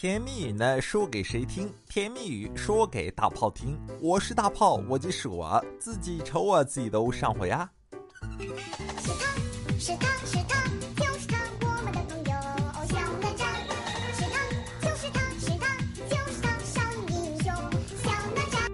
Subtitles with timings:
[0.00, 1.70] 甜蜜语呢，说给谁听？
[1.86, 3.78] 甜蜜语说给大炮听。
[4.00, 7.70] 我是大炮，我就是我自己瞅我自己都上火呀。
[8.18, 8.48] 是他
[9.78, 10.64] 是他是他，
[10.96, 13.44] 就是他，我们的朋友哦，小哪吒。
[14.16, 14.40] 是他
[14.80, 15.66] 就是他是他
[16.08, 17.52] 就是他，少年英雄
[18.02, 18.72] 小哪吒。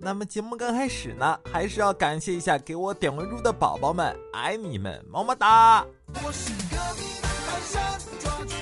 [0.00, 5.84] 那么节目刚开始呢，还是要感谢一下给我点关注的宝宝们，爱你们，么么哒！
[6.24, 8.54] 我是隔壁的泰山，抓住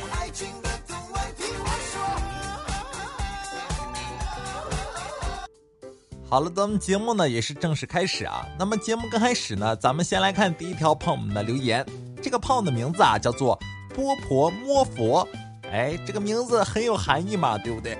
[6.34, 8.44] 好了，咱们节目呢也是正式开始啊。
[8.58, 11.86] 那么节目刚开始呢，咱们先来看第一条胖友们的留言。
[12.20, 13.56] 这个胖的名字啊叫做
[13.94, 15.24] 波婆摸佛，
[15.70, 17.96] 哎，这个名字很有含义嘛，对不对？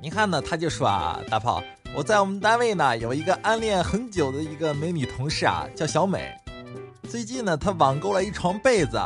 [0.00, 1.60] 你看呢，他就说啊，大炮，
[1.92, 6.32] 我在我们单位呢有一个暗恋很久的一个美女同事啊，叫小美。
[7.10, 8.96] 最近呢，她网购了一床被子，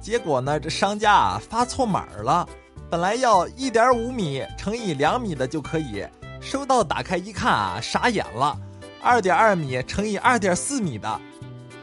[0.00, 2.44] 结果呢，这商家啊发错码了，
[2.90, 6.04] 本来要一点五米乘以两米的就可以，
[6.40, 8.58] 收到打开一看啊，傻眼了，
[9.02, 11.20] 二点二米乘以二点四米的。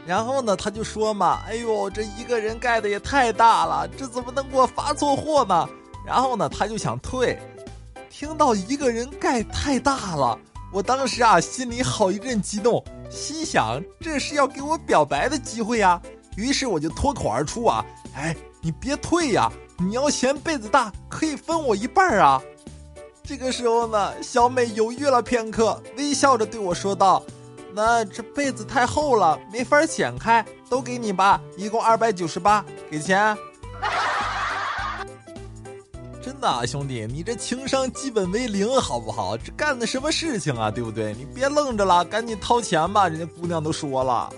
[0.06, 5.68] 然后呢，他就说嘛，哎呦，这一个人盖的也太大了，这怎么能给我发错货呢？
[6.06, 7.36] 然后呢，他就想退。
[8.08, 10.38] 听到一个人盖太大了，
[10.72, 16.00] 我当时啊心里好一阵激动，心想这是要给我表白的机会呀。
[16.36, 22.40] 于是我就脱口而出啊，哎，你别退呀，你要嫌被子大，可以分我一半儿啊。
[23.26, 27.20] 这个时候呢，小美犹豫了片刻，微笑着对我说道
[27.74, 33.36] ：“那这被子太厚了，没法剪开，都给你吧，一共二百九十八，给钱。”
[36.22, 39.36] 真的、啊，兄弟，你这情商基本为零，好不好？
[39.36, 41.12] 这干的什么事情啊，对不对？
[41.14, 44.32] 你别愣着了，赶紧掏钱吧，人家姑娘都说了。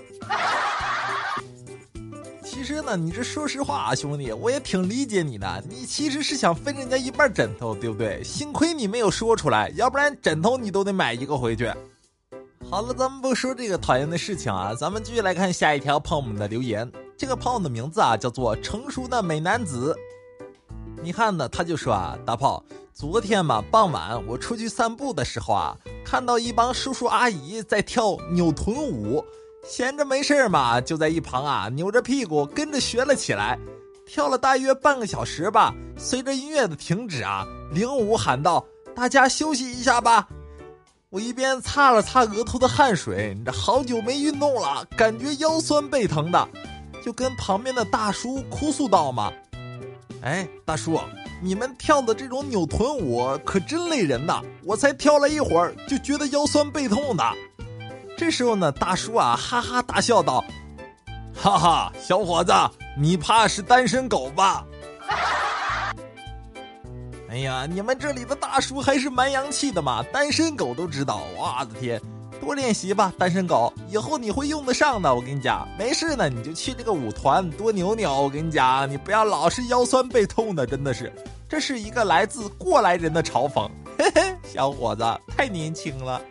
[2.59, 5.63] 其实呢，你这说实话啊，兄弟，我也挺理解你的。
[5.69, 8.21] 你其实是想分人家一半枕头，对不对？
[8.21, 11.71] 幸亏你没有说出来，要不然枕头你都得买一个回去。
[12.69, 16.91] 好了，咱们不说这个讨厌的事情啊，咱们继续来看下一条朋友们的留言。
[17.17, 19.95] 这个朋友的名字啊，叫做成熟的美男子。
[21.01, 22.61] 你看呢，他就说啊，大炮，
[22.93, 29.23] 昨天嘛傍晚我出去散步的时候啊，看到一帮叔叔阿姨在跳扭臀舞，
[29.63, 33.57] 闲着没事嘛，就在一旁啊扭着屁股跟着学了起来，
[34.05, 35.73] 跳了大约半个小时吧。
[35.97, 38.65] 随着音乐的停止啊，领舞喊道
[38.95, 40.27] ：“大家休息一下吧。”
[41.11, 46.47] 我一边擦了擦额头的汗水，这好久没运动了，感觉腰酸背疼的，
[47.03, 49.31] 就跟旁边的大叔哭诉道嘛。
[50.21, 50.99] 哎，大叔，
[51.41, 54.41] 你们跳的这种扭臀舞可真累人呐！
[54.63, 57.23] 我才跳了一会儿就觉得腰酸背痛的。
[58.19, 60.43] 这时候呢，大叔啊哈哈大笑道
[61.33, 62.51] ：“哈哈，小伙子，
[62.97, 64.65] 你怕是单身狗吧？”
[67.31, 71.21] 哎呀，你们这里的大叔还是蛮洋气的嘛，单身狗都知道。
[71.37, 72.01] 我的天，
[72.41, 75.15] 多练习吧，单身狗，以后你会用得上的。
[75.15, 78.23] 我跟你讲，没事呢，你就去这个舞团多扭扭。
[78.23, 81.09] 我跟你讲，你不要老是腰酸背痛的，真的是，
[81.47, 83.69] 这是一个来自过来人的嘲讽。
[83.97, 85.05] 嘿嘿，小伙子
[85.37, 86.21] 太年轻了。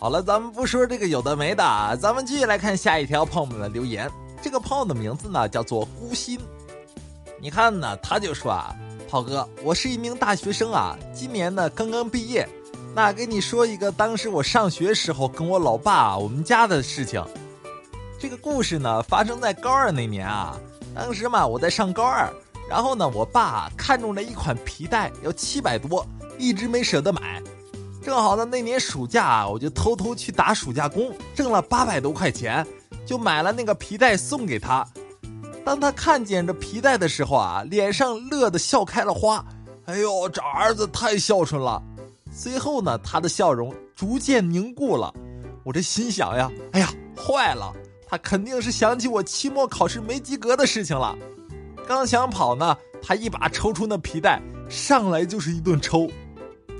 [0.00, 4.10] 好了，咱们不说这个有的没的，咱们继续来看下一条朋友们的留言。
[4.40, 6.40] 这个朋友的名字呢叫做孤心。
[7.38, 8.74] 你看呢，他就说啊，
[9.10, 12.48] 炮哥，我是一名大学生啊，今年呢刚刚毕业。
[12.94, 17.22] 那给你说一个当时我上学时候跟我老爸我们家的事情。
[18.18, 20.58] 这个故事呢发生在高二那年啊，
[20.94, 22.32] 当时嘛我在上高二，
[22.70, 26.06] 然后呢我爸看中了一款皮带，要七百多，
[26.38, 27.42] 一直没舍得买。
[28.10, 32.66] 正好呢那年暑假啊我就偷偷去打暑假工，挣了八百多块钱，
[33.06, 34.84] 就买了那个皮带送给他。
[35.64, 39.44] 当他看见这皮带的时候啊，脸上乐得笑开了花。
[39.84, 41.80] 哎呦，这儿子太孝顺了。
[42.32, 45.14] 随后呢，他的笑容逐渐凝固了。
[45.62, 47.72] 我这心想呀，哎呀，坏了，
[48.08, 51.16] 他肯定是想起我期末考试没及格的事情了。
[51.86, 56.10] 刚想跑呢，他一把抽出那皮带，上来就是一顿抽。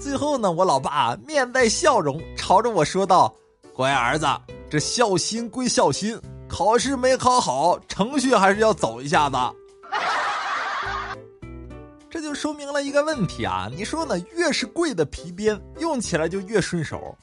[0.00, 3.34] 最后呢，我老爸面带笑容，朝着我说道
[3.76, 4.26] ：“乖儿子，
[4.70, 6.18] 这孝心归孝心，
[6.48, 9.36] 考试没考好，程序还是要走一下子。”
[12.08, 13.68] 这就说明了一个问题啊！
[13.70, 14.18] 你说呢？
[14.34, 17.14] 越是贵的皮鞭，用起来就越顺手。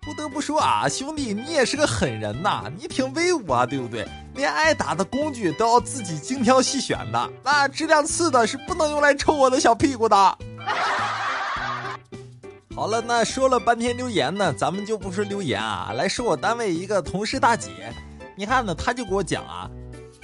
[0.00, 2.64] 不得不说啊，兄弟，你也是个狠人呐！
[2.76, 4.08] 你挺威武啊，对不对？
[4.34, 10.38] 连挨打的工具都要自己精挑细选的，那质量次的是不能用来抽我的小屁股的。
[12.78, 17.92] 好了，那说了半天留言呢，咱们就不说留言啊，来说我单位一个同事大姐。
[18.36, 19.68] 你看呢，她就给我讲啊。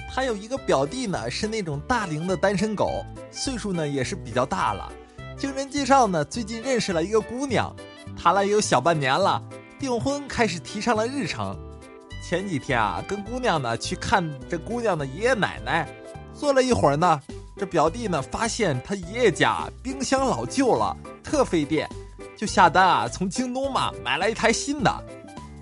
[0.09, 4.89] 她有一个表弟呢，是那种大龄的单身狗，岁数呢也是比较大了。
[5.37, 7.75] 经人介绍呢，最近认识了一个姑娘，
[8.17, 9.43] 谈了有小半年了，
[9.77, 11.59] 订婚开始提上了日程。
[12.23, 15.85] 前几天啊，跟姑娘呢去看这姑娘的爷爷奶奶，
[16.33, 17.19] 坐了一会儿呢，
[17.57, 21.89] 这表弟呢发现他爷爷家冰箱老旧了，特费电，
[22.35, 25.03] 就下单啊从京东嘛买了一台新的。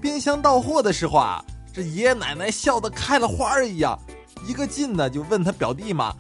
[0.02, 1.44] 冰箱到货的时候啊，
[1.74, 3.98] 这爷爷奶奶笑得开了花儿一样，
[4.48, 6.14] 一个劲的就问他表弟嘛。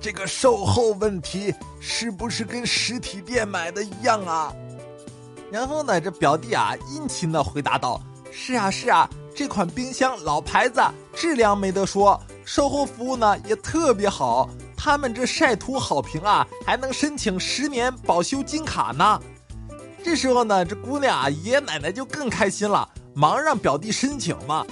[0.00, 4.52] 这个售后问题是不是跟实体店买的一样啊？
[5.50, 8.00] 然后呢，这表弟啊殷勤的回答道
[8.32, 10.80] ：“是啊是啊，这款冰箱老牌子，
[11.14, 14.48] 质量没得说，售后服务呢也特别好。
[14.86, 19.20] 他们这晒图好评啊，还能申请十年保修金卡呢。”
[20.00, 24.64] 这时候呢，这姑娘啊爷爷奶奶就更开心了，忙让表弟申请嘛。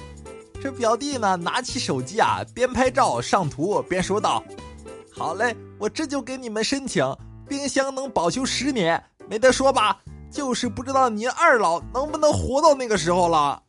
[0.62, 4.40] 这表弟呢拿起手机啊，边拍照上图边说道。
[5.10, 7.04] 好嘞，我这就给你们申请，
[7.48, 9.98] 冰箱能保修十年，没得说吧？
[10.30, 13.60] 就是不知道您二老能不能活到那个时候了。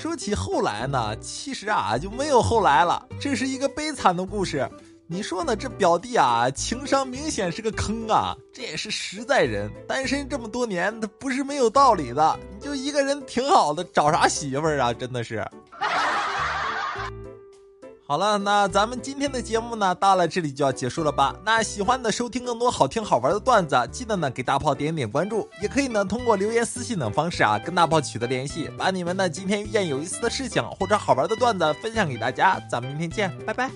[0.00, 4.68] 说起后来呢，其实啊就没有后来了，这是一个悲惨的故事。
[5.08, 5.56] 你说呢？
[5.56, 12.38] 这表弟啊，情商明显是个坑啊，这也是实在人，单身这么多年，他不是没有道理的。
[12.54, 14.92] 你就一个人挺好的，找啥媳妇儿啊？
[14.92, 15.44] 真的是。
[18.10, 21.36] 好了，那咱们今天的节目呢，到了这里就要结束了吧？
[21.44, 32.58] 那喜欢的收听更多好听好玩的段子，记得呢给大炮点点关注，也可以呢通过留言、私信等方式啊跟大炮取得联系，把你们呢今天遇见有意思的事情或者好玩的段子分享给大家。
[32.70, 33.70] 咱们明天见，拜拜。